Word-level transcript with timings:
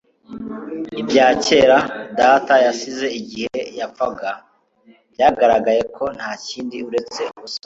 Ibya 1.01 1.27
kera 1.45 1.77
data 2.19 2.53
yasize 2.65 3.07
igihe 3.19 3.59
yapfaga 3.79 4.29
byagaragaye 5.13 5.81
ko 5.95 6.03
nta 6.17 6.31
kindi 6.47 6.77
uretse 6.89 7.21
ubusa 7.35 7.59